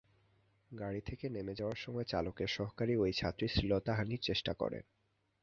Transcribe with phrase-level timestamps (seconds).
[0.71, 4.83] গাড়ি থেকে নেমে যাওয়ার সময় চালকের সহকারী ওই ছাত্রীর শ্লীলতাহানির চেষ্টা করেন।